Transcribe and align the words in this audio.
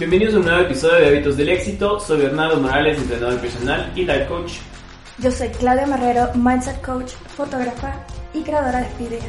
Bienvenidos 0.00 0.34
a 0.34 0.38
un 0.38 0.44
nuevo 0.46 0.62
episodio 0.62 0.98
de 0.98 1.08
Hábitos 1.08 1.36
del 1.36 1.50
Éxito. 1.50 2.00
Soy 2.00 2.22
Bernardo 2.22 2.58
Morales, 2.58 2.96
entrenador 2.96 3.38
personal 3.38 3.92
y 3.94 4.06
life 4.06 4.24
coach. 4.28 4.52
Yo 5.18 5.30
soy 5.30 5.48
Claudia 5.48 5.86
Marrero, 5.86 6.30
mindset 6.36 6.80
coach, 6.80 7.10
fotógrafa 7.36 8.06
y 8.32 8.40
creadora 8.40 8.80
de 8.80 8.86
esta 8.86 9.02
idea. 9.02 9.24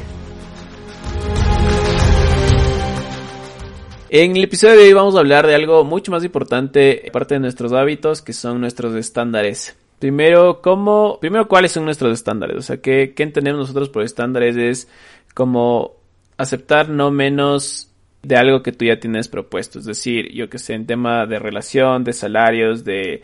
En 4.08 4.34
el 4.34 4.44
episodio 4.44 4.78
de 4.78 4.84
hoy 4.84 4.92
vamos 4.94 5.14
a 5.14 5.18
hablar 5.18 5.46
de 5.46 5.54
algo 5.54 5.84
mucho 5.84 6.10
más 6.10 6.24
importante, 6.24 7.04
aparte 7.06 7.34
de 7.34 7.40
nuestros 7.40 7.74
hábitos, 7.74 8.22
que 8.22 8.32
son 8.32 8.58
nuestros 8.58 8.94
estándares. 8.94 9.76
Primero, 9.98 10.62
¿cómo, 10.62 11.18
primero 11.20 11.48
¿cuáles 11.48 11.72
son 11.72 11.84
nuestros 11.84 12.14
estándares? 12.14 12.56
O 12.56 12.62
sea, 12.62 12.78
¿qué, 12.78 13.12
qué 13.14 13.24
entendemos 13.24 13.60
nosotros 13.60 13.90
por 13.90 14.04
estándares? 14.04 14.56
Es 14.56 14.88
como 15.34 15.96
aceptar 16.38 16.88
no 16.88 17.10
menos 17.10 17.91
de 18.22 18.36
algo 18.36 18.62
que 18.62 18.72
tú 18.72 18.84
ya 18.84 19.00
tienes 19.00 19.28
propuesto. 19.28 19.78
Es 19.78 19.84
decir, 19.84 20.32
yo 20.32 20.48
que 20.48 20.58
sé, 20.58 20.74
en 20.74 20.86
tema 20.86 21.26
de 21.26 21.38
relación, 21.38 22.04
de 22.04 22.12
salarios, 22.12 22.84
de 22.84 23.22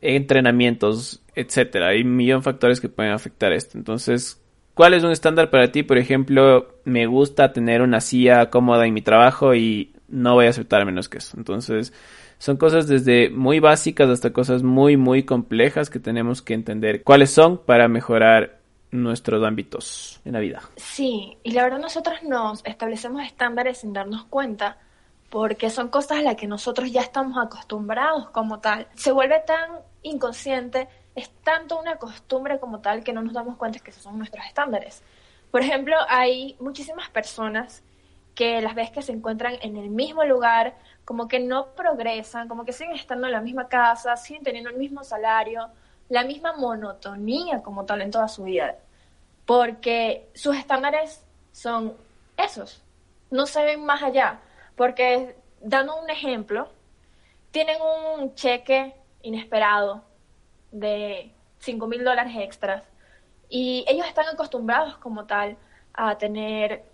entrenamientos, 0.00 1.22
etcétera. 1.34 1.88
Hay 1.88 2.02
un 2.02 2.16
millón 2.16 2.40
de 2.40 2.44
factores 2.44 2.80
que 2.80 2.88
pueden 2.88 3.12
afectar 3.12 3.52
esto. 3.52 3.78
Entonces, 3.78 4.42
¿cuál 4.74 4.94
es 4.94 5.04
un 5.04 5.12
estándar 5.12 5.50
para 5.50 5.70
ti? 5.70 5.82
Por 5.82 5.98
ejemplo, 5.98 6.74
me 6.84 7.06
gusta 7.06 7.52
tener 7.52 7.82
una 7.82 8.00
silla 8.00 8.50
cómoda 8.50 8.86
en 8.86 8.94
mi 8.94 9.02
trabajo 9.02 9.54
y 9.54 9.92
no 10.08 10.34
voy 10.34 10.46
a 10.46 10.50
aceptar 10.50 10.84
menos 10.84 11.08
que 11.08 11.18
eso. 11.18 11.36
Entonces, 11.38 11.92
son 12.38 12.56
cosas 12.56 12.88
desde 12.88 13.30
muy 13.30 13.60
básicas 13.60 14.08
hasta 14.08 14.32
cosas 14.32 14.64
muy, 14.64 14.96
muy 14.96 15.22
complejas 15.22 15.88
que 15.88 16.00
tenemos 16.00 16.42
que 16.42 16.54
entender 16.54 17.04
cuáles 17.04 17.30
son 17.30 17.58
para 17.58 17.86
mejorar 17.86 18.61
nuestros 18.92 19.44
ámbitos 19.44 20.20
en 20.24 20.34
la 20.34 20.38
vida. 20.38 20.62
Sí, 20.76 21.38
y 21.42 21.52
la 21.52 21.64
verdad 21.64 21.78
nosotros 21.78 22.22
nos 22.22 22.64
establecemos 22.64 23.22
estándares 23.22 23.78
sin 23.78 23.92
darnos 23.92 24.24
cuenta 24.26 24.78
porque 25.30 25.70
son 25.70 25.88
cosas 25.88 26.18
a 26.18 26.22
las 26.22 26.36
que 26.36 26.46
nosotros 26.46 26.92
ya 26.92 27.00
estamos 27.00 27.42
acostumbrados 27.42 28.28
como 28.30 28.60
tal. 28.60 28.86
Se 28.94 29.10
vuelve 29.10 29.40
tan 29.40 29.80
inconsciente, 30.02 30.88
es 31.14 31.30
tanto 31.42 31.80
una 31.80 31.96
costumbre 31.96 32.60
como 32.60 32.80
tal 32.80 33.02
que 33.02 33.14
no 33.14 33.22
nos 33.22 33.32
damos 33.32 33.56
cuenta 33.56 33.78
que 33.78 33.90
esos 33.90 34.02
son 34.02 34.18
nuestros 34.18 34.44
estándares. 34.44 35.02
Por 35.50 35.62
ejemplo, 35.62 35.96
hay 36.08 36.56
muchísimas 36.60 37.08
personas 37.08 37.82
que 38.34 38.60
las 38.60 38.74
ves 38.74 38.90
que 38.90 39.00
se 39.00 39.12
encuentran 39.12 39.54
en 39.62 39.78
el 39.78 39.88
mismo 39.88 40.24
lugar, 40.24 40.76
como 41.06 41.28
que 41.28 41.40
no 41.40 41.74
progresan, 41.74 42.46
como 42.46 42.66
que 42.66 42.72
siguen 42.72 42.94
estando 42.94 43.26
en 43.26 43.32
la 43.32 43.40
misma 43.40 43.68
casa, 43.68 44.16
siguen 44.16 44.42
teniendo 44.42 44.68
el 44.68 44.76
mismo 44.76 45.02
salario, 45.02 45.68
la 46.08 46.24
misma 46.24 46.52
monotonía 46.54 47.62
como 47.62 47.84
tal 47.84 48.02
en 48.02 48.10
toda 48.10 48.28
su 48.28 48.44
vida, 48.44 48.76
porque 49.46 50.28
sus 50.34 50.56
estándares 50.56 51.24
son 51.52 51.96
esos, 52.36 52.82
no 53.30 53.46
se 53.46 53.64
ven 53.64 53.84
más 53.84 54.02
allá, 54.02 54.40
porque 54.76 55.36
dando 55.60 55.96
un 56.00 56.10
ejemplo, 56.10 56.68
tienen 57.50 57.78
un 57.80 58.34
cheque 58.34 58.94
inesperado 59.22 60.02
de 60.70 61.32
5 61.58 61.86
mil 61.86 62.04
dólares 62.04 62.34
extras 62.36 62.82
y 63.48 63.84
ellos 63.86 64.06
están 64.06 64.26
acostumbrados 64.28 64.96
como 64.96 65.26
tal 65.26 65.56
a 65.92 66.16
tener 66.16 66.84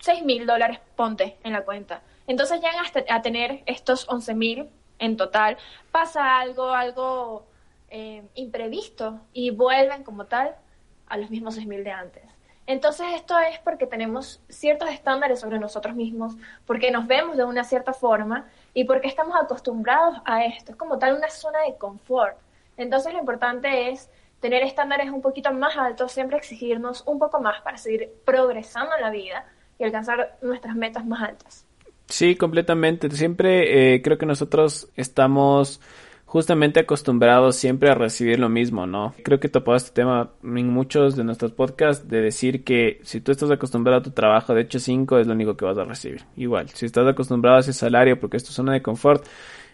6 0.00 0.24
mil 0.24 0.46
dólares, 0.46 0.80
ponte, 0.96 1.38
en 1.44 1.52
la 1.52 1.64
cuenta. 1.64 2.02
Entonces 2.26 2.60
llegan 2.60 2.84
a 3.08 3.22
tener 3.22 3.62
estos 3.66 4.08
11 4.08 4.34
mil 4.34 4.70
en 4.98 5.16
total. 5.16 5.56
Pasa 5.90 6.40
algo, 6.40 6.72
algo 6.72 7.46
eh, 7.94 8.22
imprevisto 8.34 9.20
y 9.34 9.50
vuelven 9.50 10.02
como 10.02 10.24
tal 10.24 10.56
a 11.06 11.18
los 11.18 11.28
mismos 11.28 11.58
6.000 11.58 11.82
de 11.82 11.90
antes. 11.90 12.22
Entonces 12.66 13.06
esto 13.14 13.38
es 13.38 13.58
porque 13.58 13.86
tenemos 13.86 14.40
ciertos 14.48 14.88
estándares 14.88 15.40
sobre 15.40 15.58
nosotros 15.58 15.94
mismos, 15.94 16.34
porque 16.64 16.90
nos 16.90 17.06
vemos 17.06 17.36
de 17.36 17.44
una 17.44 17.64
cierta 17.64 17.92
forma 17.92 18.48
y 18.72 18.84
porque 18.84 19.08
estamos 19.08 19.36
acostumbrados 19.38 20.16
a 20.24 20.44
esto. 20.46 20.72
Es 20.72 20.78
como 20.78 20.98
tal 20.98 21.16
una 21.16 21.28
zona 21.28 21.58
de 21.66 21.76
confort. 21.76 22.38
Entonces 22.78 23.12
lo 23.12 23.18
importante 23.18 23.90
es 23.90 24.08
tener 24.40 24.62
estándares 24.62 25.10
un 25.10 25.20
poquito 25.20 25.52
más 25.52 25.76
altos, 25.76 26.12
siempre 26.12 26.38
exigirnos 26.38 27.04
un 27.06 27.18
poco 27.18 27.42
más 27.42 27.60
para 27.60 27.76
seguir 27.76 28.10
progresando 28.24 28.96
en 28.96 29.02
la 29.02 29.10
vida 29.10 29.44
y 29.78 29.84
alcanzar 29.84 30.38
nuestras 30.40 30.74
metas 30.76 31.04
más 31.04 31.22
altas. 31.28 31.66
Sí, 32.06 32.36
completamente. 32.36 33.10
Siempre 33.10 33.94
eh, 33.94 34.02
creo 34.02 34.16
que 34.16 34.26
nosotros 34.26 34.88
estamos 34.96 35.80
justamente 36.32 36.80
acostumbrados 36.80 37.56
siempre 37.56 37.90
a 37.90 37.94
recibir 37.94 38.38
lo 38.38 38.48
mismo, 38.48 38.86
¿no? 38.86 39.14
Creo 39.22 39.38
que 39.38 39.50
topado 39.50 39.76
este 39.76 39.90
tema 39.90 40.30
en 40.42 40.66
muchos 40.66 41.14
de 41.14 41.24
nuestros 41.24 41.52
podcasts 41.52 42.08
de 42.08 42.22
decir 42.22 42.64
que 42.64 43.00
si 43.02 43.20
tú 43.20 43.32
estás 43.32 43.50
acostumbrado 43.50 44.00
a 44.00 44.02
tu 44.02 44.12
trabajo 44.12 44.54
de 44.54 44.62
hecho 44.62 44.78
5 44.78 45.18
es 45.18 45.26
lo 45.26 45.34
único 45.34 45.58
que 45.58 45.66
vas 45.66 45.76
a 45.76 45.84
recibir. 45.84 46.22
Igual, 46.38 46.70
si 46.70 46.86
estás 46.86 47.06
acostumbrado 47.06 47.58
a 47.58 47.60
ese 47.60 47.74
salario 47.74 48.18
porque 48.18 48.38
es 48.38 48.44
tu 48.44 48.52
zona 48.54 48.72
de 48.72 48.80
confort, 48.80 49.26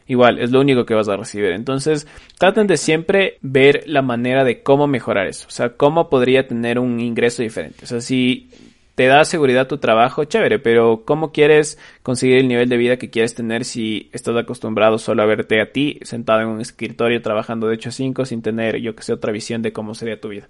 igual, 0.09 0.41
es 0.41 0.51
lo 0.51 0.61
único 0.61 0.85
que 0.85 0.95
vas 0.95 1.09
a 1.09 1.17
recibir. 1.17 1.53
Entonces, 1.53 2.09
traten 2.41 2.67
de 2.67 2.77
siempre 2.77 3.39
ver 3.41 3.85
la 3.87 4.03
manera 4.03 4.43
de 4.43 4.65
cómo 4.65 4.89
mejorar 4.89 5.29
eso. 5.29 5.47
O 5.47 5.53
sea, 5.53 5.77
cómo 5.77 6.11
podría 6.11 6.49
tener 6.49 6.81
un 6.81 6.99
ingreso 6.99 7.41
diferente. 7.41 7.85
O 7.85 7.87
sea, 7.87 8.01
si 8.01 8.51
te 8.99 9.07
da 9.07 9.25
seguridad 9.25 9.69
tu 9.69 9.79
trabajo, 9.79 10.25
chévere, 10.25 10.59
pero 10.59 11.05
¿cómo 11.05 11.31
quieres 11.31 11.79
conseguir 12.03 12.39
el 12.39 12.49
nivel 12.49 12.69
de 12.69 12.77
vida 12.77 12.97
que 12.97 13.11
quieres 13.11 13.33
tener 13.33 13.65
si 13.65 14.11
estás 14.13 14.37
acostumbrado 14.37 14.99
solo 14.99 15.23
a 15.23 15.27
verte 15.27 15.61
a 15.61 15.71
ti 15.71 16.01
sentado 16.03 16.41
en 16.41 16.49
un 16.49 16.61
escritorio 16.61 17.23
trabajando 17.23 17.69
de 17.69 17.75
8 17.75 17.91
a 17.91 17.93
5 17.93 18.25
sin 18.25 18.43
tener, 18.43 18.79
yo 18.81 18.97
que 18.97 19.05
sé, 19.05 19.13
otra 19.13 19.31
visión 19.31 19.63
de 19.63 19.73
cómo 19.73 19.95
sería 19.95 20.21
tu 20.21 20.31
vida? 20.31 20.49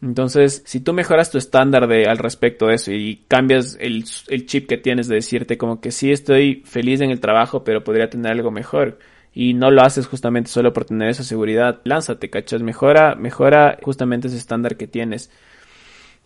Entonces, 0.00 0.62
si 0.64 0.80
tú 0.80 0.94
mejoras 0.94 1.30
tu 1.30 1.36
estándar 1.36 1.86
de, 1.86 2.06
al 2.06 2.16
respecto 2.16 2.68
de 2.68 2.76
eso 2.76 2.90
y 2.90 3.22
cambias 3.28 3.76
el, 3.78 4.06
el 4.28 4.46
chip 4.46 4.66
que 4.66 4.78
tienes 4.78 5.06
de 5.06 5.16
decirte 5.16 5.58
como 5.58 5.82
que 5.82 5.90
sí 5.90 6.10
estoy 6.10 6.62
feliz 6.64 7.02
en 7.02 7.10
el 7.10 7.20
trabajo, 7.20 7.64
pero 7.64 7.84
podría 7.84 8.08
tener 8.08 8.32
algo 8.32 8.50
mejor, 8.50 8.98
y 9.34 9.52
no 9.52 9.70
lo 9.70 9.82
haces 9.82 10.06
justamente 10.06 10.48
solo 10.48 10.72
por 10.72 10.86
tener 10.86 11.10
esa 11.10 11.22
seguridad, 11.22 11.82
lánzate, 11.84 12.30
¿cachas? 12.30 12.62
Mejora, 12.62 13.14
mejora 13.14 13.76
justamente 13.82 14.28
ese 14.28 14.38
estándar 14.38 14.78
que 14.78 14.86
tienes 14.86 15.30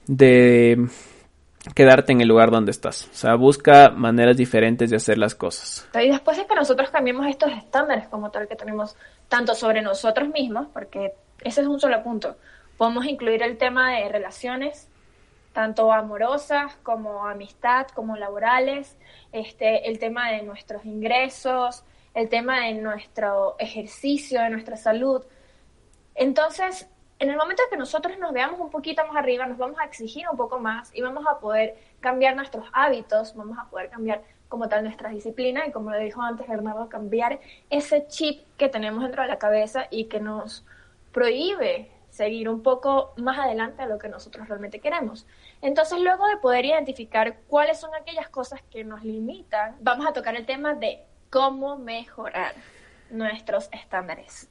de 0.06 0.86
quedarte 1.74 2.12
en 2.12 2.20
el 2.20 2.28
lugar 2.28 2.50
donde 2.50 2.70
estás. 2.70 3.08
O 3.10 3.14
sea, 3.14 3.34
busca 3.34 3.90
maneras 3.90 4.36
diferentes 4.36 4.90
de 4.90 4.96
hacer 4.96 5.18
las 5.18 5.34
cosas. 5.34 5.88
Y 5.94 6.08
después 6.08 6.36
de 6.36 6.46
que 6.46 6.54
nosotros 6.54 6.90
cambiemos 6.90 7.26
estos 7.26 7.52
estándares 7.52 8.08
como 8.08 8.30
tal 8.30 8.48
que 8.48 8.56
tenemos 8.56 8.96
tanto 9.28 9.54
sobre 9.54 9.82
nosotros 9.82 10.28
mismos, 10.28 10.68
porque 10.72 11.12
ese 11.42 11.60
es 11.60 11.66
un 11.66 11.80
solo 11.80 12.02
punto, 12.02 12.36
podemos 12.76 13.06
incluir 13.06 13.42
el 13.42 13.58
tema 13.58 13.92
de 13.92 14.08
relaciones, 14.08 14.88
tanto 15.52 15.92
amorosas 15.92 16.76
como 16.82 17.26
amistad, 17.26 17.86
como 17.88 18.16
laborales, 18.16 18.96
este, 19.32 19.88
el 19.88 19.98
tema 19.98 20.30
de 20.30 20.42
nuestros 20.42 20.84
ingresos, 20.84 21.84
el 22.14 22.28
tema 22.28 22.60
de 22.60 22.74
nuestro 22.74 23.56
ejercicio, 23.58 24.40
de 24.40 24.50
nuestra 24.50 24.76
salud. 24.76 25.24
Entonces, 26.14 26.88
en 27.18 27.30
el 27.30 27.36
momento 27.36 27.62
en 27.64 27.70
que 27.70 27.76
nosotros 27.76 28.18
nos 28.18 28.32
veamos 28.32 28.60
un 28.60 28.70
poquito 28.70 29.04
más 29.06 29.16
arriba, 29.16 29.46
nos 29.46 29.58
vamos 29.58 29.78
a 29.80 29.84
exigir 29.84 30.26
un 30.30 30.36
poco 30.36 30.58
más 30.58 30.94
y 30.94 31.02
vamos 31.02 31.26
a 31.26 31.38
poder 31.40 31.76
cambiar 32.00 32.36
nuestros 32.36 32.66
hábitos, 32.72 33.34
vamos 33.34 33.58
a 33.58 33.68
poder 33.68 33.90
cambiar 33.90 34.22
como 34.48 34.68
tal 34.68 34.84
nuestra 34.84 35.10
disciplina 35.10 35.66
y 35.66 35.72
como 35.72 35.90
lo 35.90 35.98
dijo 35.98 36.22
antes 36.22 36.46
Bernardo, 36.48 36.88
cambiar 36.88 37.40
ese 37.70 38.06
chip 38.06 38.42
que 38.56 38.68
tenemos 38.68 39.02
dentro 39.02 39.22
de 39.22 39.28
la 39.28 39.38
cabeza 39.38 39.86
y 39.90 40.04
que 40.04 40.20
nos 40.20 40.64
prohíbe 41.12 41.90
seguir 42.10 42.48
un 42.48 42.62
poco 42.62 43.12
más 43.16 43.38
adelante 43.38 43.82
a 43.82 43.86
lo 43.86 43.98
que 43.98 44.08
nosotros 44.08 44.48
realmente 44.48 44.80
queremos. 44.80 45.26
Entonces, 45.60 46.00
luego 46.00 46.26
de 46.28 46.38
poder 46.38 46.64
identificar 46.64 47.38
cuáles 47.48 47.78
son 47.78 47.94
aquellas 47.94 48.28
cosas 48.28 48.62
que 48.70 48.84
nos 48.84 49.04
limitan, 49.04 49.76
vamos 49.80 50.06
a 50.06 50.12
tocar 50.12 50.34
el 50.36 50.46
tema 50.46 50.74
de 50.74 51.02
cómo 51.30 51.76
mejorar 51.76 52.54
nuestros 53.10 53.68
estándares. 53.72 54.48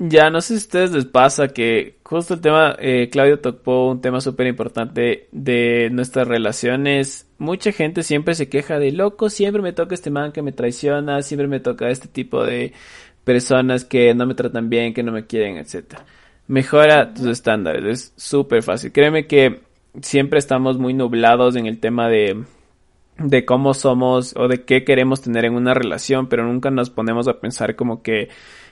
Ya, 0.00 0.30
no 0.30 0.40
sé 0.40 0.48
si 0.48 0.54
a 0.54 0.58
ustedes 0.58 0.92
les 0.92 1.06
pasa 1.06 1.48
que 1.48 1.98
justo 2.04 2.34
el 2.34 2.40
tema, 2.40 2.76
eh, 2.78 3.08
Claudio 3.10 3.40
tocó 3.40 3.88
un 3.90 4.00
tema 4.00 4.20
súper 4.20 4.46
importante 4.46 5.28
de 5.32 5.90
nuestras 5.90 6.28
relaciones. 6.28 7.28
Mucha 7.38 7.72
gente 7.72 8.04
siempre 8.04 8.36
se 8.36 8.48
queja 8.48 8.78
de 8.78 8.92
loco, 8.92 9.28
siempre 9.28 9.60
me 9.60 9.72
toca 9.72 9.96
este 9.96 10.10
man 10.10 10.30
que 10.30 10.40
me 10.42 10.52
traiciona, 10.52 11.22
siempre 11.22 11.48
me 11.48 11.58
toca 11.58 11.90
este 11.90 12.06
tipo 12.06 12.44
de 12.44 12.74
personas 13.24 13.84
que 13.84 14.14
no 14.14 14.24
me 14.24 14.36
tratan 14.36 14.70
bien, 14.70 14.94
que 14.94 15.02
no 15.02 15.10
me 15.10 15.26
quieren, 15.26 15.56
etcétera. 15.56 16.04
Mejora 16.46 17.12
tus 17.12 17.26
estándares, 17.26 17.84
es 17.84 18.12
súper 18.16 18.62
fácil. 18.62 18.92
Créeme 18.92 19.26
que 19.26 19.62
siempre 20.00 20.38
estamos 20.38 20.78
muy 20.78 20.94
nublados 20.94 21.56
en 21.56 21.66
el 21.66 21.80
tema 21.80 22.08
de, 22.08 22.44
de 23.18 23.44
cómo 23.44 23.74
somos 23.74 24.32
o 24.36 24.46
de 24.46 24.64
qué 24.64 24.84
queremos 24.84 25.22
tener 25.22 25.44
en 25.44 25.54
una 25.54 25.74
relación, 25.74 26.28
pero 26.28 26.44
nunca 26.46 26.70
nos 26.70 26.88
ponemos 26.88 27.26
a 27.26 27.40
pensar 27.40 27.74
como 27.74 28.00
que 28.02 28.28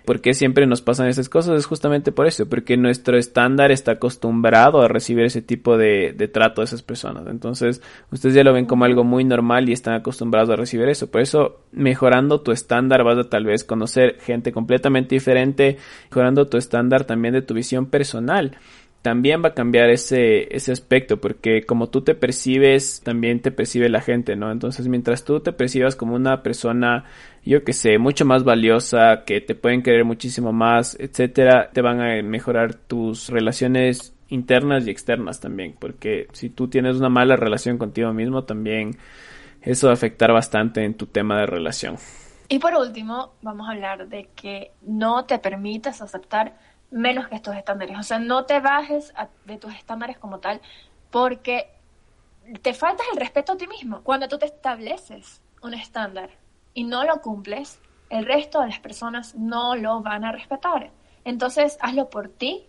¿Por 0.06 0.20
qué 0.20 0.34
siempre 0.34 0.68
nos 0.68 0.82
pasan 0.82 1.08
esas 1.08 1.28
cosas? 1.28 1.58
Es 1.58 1.66
justamente 1.66 2.12
por 2.12 2.28
eso, 2.28 2.48
porque 2.48 2.76
nuestro 2.76 3.18
estándar 3.18 3.72
está 3.72 3.92
acostumbrado 3.92 4.80
a 4.80 4.86
recibir 4.86 5.24
ese 5.24 5.42
tipo 5.42 5.76
de, 5.76 6.14
trato 6.32 6.60
de 6.60 6.66
esas 6.66 6.82
personas. 6.82 7.26
Entonces, 7.26 7.82
ustedes 8.12 8.36
ya 8.36 8.44
lo 8.44 8.52
ven 8.52 8.66
como 8.66 8.84
algo 8.84 9.02
muy 9.02 9.24
normal 9.24 9.68
y 9.68 9.72
están 9.72 9.94
acostumbrados 9.94 10.48
a 10.50 10.54
recibir 10.54 10.88
eso. 10.88 11.10
Por 11.10 11.22
eso, 11.22 11.60
mejorando 11.72 12.40
tu 12.40 12.52
estándar, 12.52 13.02
vas 13.02 13.18
a 13.18 13.28
tal 13.28 13.46
vez 13.46 13.64
conocer 13.64 14.18
gente 14.20 14.52
completamente 14.52 15.16
diferente, 15.16 15.76
mejorando 16.08 16.46
tu 16.46 16.56
estándar 16.56 17.02
también 17.02 17.34
de 17.34 17.42
tu 17.42 17.54
visión 17.54 17.86
personal 17.86 18.58
también 19.06 19.40
va 19.40 19.50
a 19.50 19.54
cambiar 19.54 19.88
ese, 19.88 20.52
ese 20.52 20.72
aspecto, 20.72 21.20
porque 21.20 21.62
como 21.62 21.90
tú 21.90 22.00
te 22.00 22.16
percibes, 22.16 23.02
también 23.04 23.40
te 23.40 23.52
percibe 23.52 23.88
la 23.88 24.00
gente, 24.00 24.34
¿no? 24.34 24.50
Entonces, 24.50 24.88
mientras 24.88 25.24
tú 25.24 25.38
te 25.38 25.52
percibas 25.52 25.94
como 25.94 26.16
una 26.16 26.42
persona, 26.42 27.04
yo 27.44 27.62
que 27.62 27.72
sé, 27.72 27.98
mucho 27.98 28.24
más 28.24 28.42
valiosa, 28.42 29.22
que 29.24 29.40
te 29.40 29.54
pueden 29.54 29.84
querer 29.84 30.04
muchísimo 30.04 30.52
más, 30.52 30.96
etcétera, 30.98 31.70
te 31.72 31.82
van 31.82 32.00
a 32.00 32.20
mejorar 32.20 32.74
tus 32.74 33.28
relaciones 33.28 34.12
internas 34.28 34.88
y 34.88 34.90
externas 34.90 35.38
también, 35.38 35.76
porque 35.78 36.26
si 36.32 36.50
tú 36.50 36.66
tienes 36.66 36.96
una 36.96 37.08
mala 37.08 37.36
relación 37.36 37.78
contigo 37.78 38.12
mismo, 38.12 38.42
también 38.42 38.96
eso 39.62 39.86
va 39.86 39.92
a 39.92 39.94
afectar 39.94 40.32
bastante 40.32 40.82
en 40.82 40.94
tu 40.94 41.06
tema 41.06 41.38
de 41.38 41.46
relación. 41.46 41.94
Y 42.48 42.58
por 42.58 42.74
último, 42.74 43.34
vamos 43.40 43.68
a 43.68 43.70
hablar 43.70 44.08
de 44.08 44.30
que 44.34 44.72
no 44.82 45.26
te 45.26 45.38
permitas 45.38 46.02
aceptar 46.02 46.56
menos 46.90 47.28
que 47.28 47.36
estos 47.36 47.56
estándares. 47.56 47.98
O 47.98 48.02
sea, 48.02 48.18
no 48.18 48.44
te 48.44 48.60
bajes 48.60 49.12
de 49.44 49.58
tus 49.58 49.74
estándares 49.74 50.18
como 50.18 50.38
tal, 50.38 50.60
porque 51.10 51.70
te 52.62 52.74
faltas 52.74 53.06
el 53.12 53.18
respeto 53.18 53.52
a 53.52 53.56
ti 53.56 53.66
mismo. 53.66 54.02
Cuando 54.02 54.28
tú 54.28 54.38
te 54.38 54.46
estableces 54.46 55.40
un 55.62 55.74
estándar 55.74 56.30
y 56.74 56.84
no 56.84 57.04
lo 57.04 57.20
cumples, 57.20 57.80
el 58.10 58.24
resto 58.24 58.60
de 58.60 58.68
las 58.68 58.80
personas 58.80 59.34
no 59.34 59.74
lo 59.76 60.00
van 60.00 60.24
a 60.24 60.32
respetar. 60.32 60.90
Entonces, 61.24 61.76
hazlo 61.80 62.08
por 62.08 62.28
ti, 62.28 62.66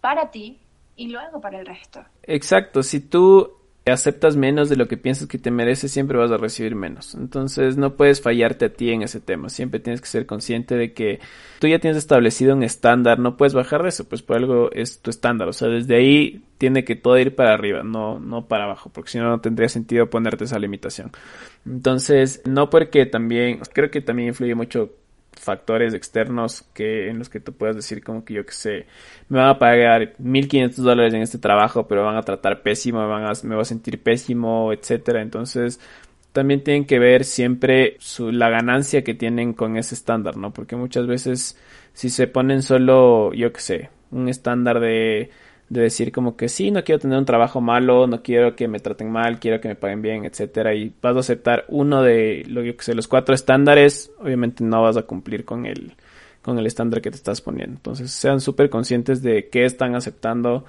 para 0.00 0.30
ti 0.30 0.60
y 0.96 1.08
luego 1.08 1.40
para 1.40 1.60
el 1.60 1.66
resto. 1.66 2.04
Exacto, 2.22 2.82
si 2.82 3.00
tú 3.00 3.55
aceptas 3.92 4.36
menos 4.36 4.68
de 4.68 4.76
lo 4.76 4.88
que 4.88 4.96
piensas 4.96 5.28
que 5.28 5.38
te 5.38 5.50
mereces, 5.50 5.92
siempre 5.92 6.18
vas 6.18 6.32
a 6.32 6.36
recibir 6.36 6.74
menos. 6.74 7.14
Entonces 7.14 7.76
no 7.76 7.94
puedes 7.94 8.20
fallarte 8.20 8.64
a 8.64 8.72
ti 8.72 8.90
en 8.90 9.02
ese 9.02 9.20
tema. 9.20 9.48
Siempre 9.48 9.78
tienes 9.78 10.00
que 10.00 10.08
ser 10.08 10.26
consciente 10.26 10.76
de 10.76 10.92
que 10.92 11.20
tú 11.60 11.68
ya 11.68 11.78
tienes 11.78 11.96
establecido 11.96 12.56
un 12.56 12.64
estándar, 12.64 13.18
no 13.18 13.36
puedes 13.36 13.54
bajar 13.54 13.82
de 13.82 13.90
eso, 13.90 14.08
pues 14.08 14.22
por 14.22 14.38
algo 14.38 14.72
es 14.72 15.00
tu 15.00 15.10
estándar. 15.10 15.48
O 15.48 15.52
sea, 15.52 15.68
desde 15.68 15.96
ahí 15.96 16.42
tiene 16.58 16.84
que 16.84 16.96
todo 16.96 17.18
ir 17.18 17.36
para 17.36 17.54
arriba, 17.54 17.82
no, 17.84 18.18
no 18.18 18.48
para 18.48 18.64
abajo, 18.64 18.90
porque 18.92 19.10
si 19.10 19.18
no, 19.18 19.28
no 19.28 19.40
tendría 19.40 19.68
sentido 19.68 20.10
ponerte 20.10 20.44
esa 20.44 20.58
limitación. 20.58 21.12
Entonces, 21.64 22.42
no 22.44 22.70
porque 22.70 23.06
también, 23.06 23.60
creo 23.72 23.90
que 23.90 24.00
también 24.00 24.28
influye 24.28 24.54
mucho 24.54 24.94
factores 25.40 25.94
externos 25.94 26.62
que 26.74 27.08
en 27.08 27.18
los 27.18 27.28
que 27.28 27.40
tú 27.40 27.52
puedas 27.52 27.76
decir 27.76 28.02
como 28.02 28.24
que 28.24 28.34
yo 28.34 28.46
que 28.46 28.52
sé, 28.52 28.86
me 29.28 29.38
van 29.38 29.48
a 29.48 29.58
pagar 29.58 30.14
1500 30.18 30.84
dólares 30.84 31.14
en 31.14 31.22
este 31.22 31.38
trabajo, 31.38 31.86
pero 31.86 32.04
van 32.04 32.16
a 32.16 32.22
tratar 32.22 32.62
pésimo, 32.62 33.00
me, 33.00 33.06
van 33.06 33.24
a, 33.24 33.32
me 33.44 33.54
voy 33.54 33.62
a 33.62 33.64
sentir 33.64 34.02
pésimo, 34.02 34.72
etcétera. 34.72 35.22
Entonces, 35.22 35.80
también 36.32 36.62
tienen 36.62 36.84
que 36.84 36.98
ver 36.98 37.24
siempre 37.24 37.96
su, 37.98 38.30
la 38.30 38.50
ganancia 38.50 39.02
que 39.02 39.14
tienen 39.14 39.54
con 39.54 39.76
ese 39.76 39.94
estándar, 39.94 40.36
¿no? 40.36 40.52
Porque 40.52 40.76
muchas 40.76 41.06
veces 41.06 41.58
si 41.94 42.10
se 42.10 42.26
ponen 42.26 42.62
solo, 42.62 43.32
yo 43.32 43.52
que 43.52 43.60
sé, 43.60 43.90
un 44.10 44.28
estándar 44.28 44.80
de 44.80 45.30
de 45.68 45.80
decir 45.80 46.12
como 46.12 46.36
que 46.36 46.48
sí, 46.48 46.70
no 46.70 46.84
quiero 46.84 47.00
tener 47.00 47.18
un 47.18 47.24
trabajo 47.24 47.60
malo, 47.60 48.06
no 48.06 48.22
quiero 48.22 48.54
que 48.54 48.68
me 48.68 48.78
traten 48.78 49.10
mal, 49.10 49.40
quiero 49.40 49.60
que 49.60 49.68
me 49.68 49.74
paguen 49.74 50.02
bien, 50.02 50.24
etcétera, 50.24 50.74
y 50.74 50.92
vas 51.02 51.16
a 51.16 51.20
aceptar 51.20 51.64
uno 51.68 52.02
de 52.02 52.44
lo 52.48 52.62
que 52.62 52.76
sé, 52.80 52.94
los 52.94 53.08
cuatro 53.08 53.34
estándares, 53.34 54.12
obviamente 54.20 54.62
no 54.62 54.82
vas 54.82 54.96
a 54.96 55.02
cumplir 55.02 55.44
con 55.44 55.66
el 55.66 55.94
con 56.46 56.60
el 56.60 56.66
estándar 56.66 57.02
que 57.02 57.10
te 57.10 57.16
estás 57.16 57.40
poniendo. 57.40 57.74
Entonces, 57.74 58.12
sean 58.12 58.40
súper 58.40 58.70
conscientes 58.70 59.20
de 59.20 59.48
qué 59.48 59.64
están 59.64 59.96
aceptando 59.96 60.64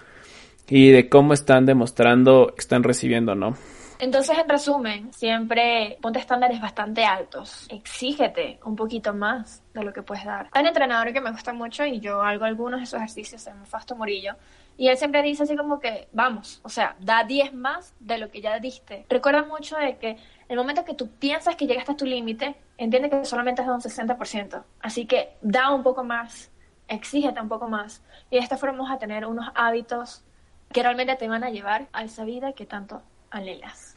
y 0.67 0.89
de 0.89 1.07
cómo 1.07 1.33
están 1.33 1.67
demostrando 1.67 2.51
que 2.55 2.61
están 2.61 2.81
recibiendo, 2.81 3.35
¿no? 3.35 3.55
Entonces, 3.99 4.37
en 4.37 4.47
resumen, 4.47 5.11
siempre 5.13 5.97
ponte 6.01 6.19
estándares 6.19 6.61
bastante 6.61 7.03
altos. 7.03 7.67
Exígete 7.69 8.59
un 8.63 8.75
poquito 8.75 9.13
más 9.13 9.63
de 9.73 9.83
lo 9.83 9.91
que 9.91 10.03
puedes 10.03 10.23
dar. 10.23 10.49
Hay 10.51 10.61
un 10.61 10.67
entrenador 10.67 11.11
que 11.13 11.21
me 11.21 11.31
gusta 11.31 11.51
mucho 11.51 11.83
y 11.83 11.99
yo 11.99 12.21
hago 12.21 12.45
algunos 12.45 12.79
de 12.79 12.83
esos 12.83 12.97
ejercicios 12.97 13.47
en 13.47 13.65
Fasto 13.65 13.95
Murillo 13.95 14.35
y 14.77 14.89
él 14.89 14.97
siempre 14.97 15.23
dice 15.23 15.43
así 15.43 15.57
como 15.57 15.79
que, 15.79 16.07
vamos, 16.13 16.61
o 16.63 16.69
sea, 16.69 16.95
da 16.99 17.23
10 17.23 17.53
más 17.55 17.95
de 17.99 18.19
lo 18.19 18.29
que 18.29 18.41
ya 18.41 18.59
diste. 18.59 19.07
Recuerda 19.09 19.43
mucho 19.43 19.75
de 19.75 19.97
que 19.97 20.17
el 20.47 20.57
momento 20.57 20.85
que 20.85 20.93
tú 20.93 21.09
piensas 21.09 21.55
que 21.55 21.65
llegaste 21.65 21.93
a 21.93 21.97
tu 21.97 22.05
límite, 22.05 22.55
entiende 22.77 23.09
que 23.09 23.25
solamente 23.25 23.63
es 23.63 23.67
de 23.67 23.73
un 23.73 23.81
60%. 23.81 24.63
Así 24.79 25.07
que 25.07 25.35
da 25.41 25.73
un 25.73 25.81
poco 25.81 26.03
más, 26.03 26.51
exígete 26.87 27.41
un 27.41 27.49
poco 27.49 27.67
más. 27.67 28.03
Y 28.29 28.35
de 28.37 28.43
esta 28.43 28.57
forma 28.57 28.83
vas 28.83 28.91
a 28.91 28.99
tener 28.99 29.25
unos 29.25 29.47
hábitos 29.55 30.23
que 30.71 30.83
realmente 30.83 31.15
te 31.15 31.27
van 31.27 31.43
a 31.43 31.49
llevar 31.49 31.87
a 31.91 32.03
esa 32.03 32.23
vida 32.23 32.53
que 32.53 32.67
tanto 32.67 33.01
anhelas. 33.31 33.95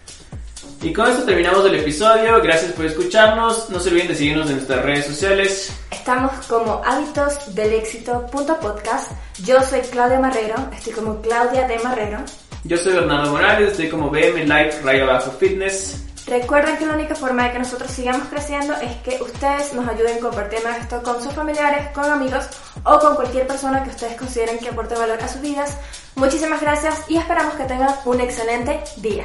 Y 0.83 0.93
con 0.93 1.11
esto 1.11 1.25
terminamos 1.25 1.65
el 1.67 1.77
episodio. 1.77 2.43
Gracias 2.43 2.73
por 2.73 2.85
escucharnos. 2.87 3.71
No 3.71 3.79
se 3.81 3.89
olviden 3.91 4.09
de 4.09 4.17
seguirnos 4.17 4.51
en 4.51 4.57
nuestras 4.57 4.85
redes 4.85 5.07
sociales. 5.07 5.73
Estamos 5.91 6.33
como 6.47 6.83
hábitosdelexito.podcast. 6.85 9.13
Yo 9.45 9.63
soy 9.63 9.81
Claudia 9.81 10.21
Marrero, 10.21 10.57
estoy 10.73 10.93
como 10.93 11.21
Claudia 11.21 11.67
de 11.67 11.79
Marrero. 11.79 12.19
Yo 12.65 12.77
soy 12.77 12.93
Bernardo 12.93 13.31
Morales, 13.31 13.71
estoy 13.71 13.89
como 13.89 14.11
BM 14.11 14.45
Life 14.45 14.83
Raya 14.83 15.07
Bajo 15.07 15.31
Fitness. 15.33 16.05
Recuerden 16.27 16.77
que 16.77 16.85
la 16.87 16.93
única 16.95 17.15
forma 17.15 17.45
de 17.45 17.53
que 17.53 17.59
nosotros 17.59 17.91
sigamos 17.91 18.29
creciendo 18.29 18.75
es 18.75 18.95
que 18.99 19.23
ustedes 19.23 19.73
nos 19.73 19.89
ayuden 19.89 20.21
compartiendo 20.21 20.69
esto 20.69 21.03
con 21.03 21.23
sus 21.23 21.33
familiares, 21.33 21.89
con 21.95 22.05
amigos 22.05 22.47
o 22.85 22.99
con 22.99 23.17
cualquier 23.17 23.47
persona 23.47 23.83
que 23.85 23.91
ustedes 23.91 24.17
consideren 24.17 24.59
que 24.59 24.69
aporte 24.69 24.95
valor 24.95 25.23
a 25.23 25.29
sus 25.29 25.41
vidas. 25.41 25.77
Muchísimas 26.15 26.61
gracias 26.61 27.05
y 27.09 27.17
esperamos 27.17 27.55
que 27.55 27.65
tengan 27.65 27.95
un 28.05 28.21
excelente 28.21 28.81
día. 28.97 29.25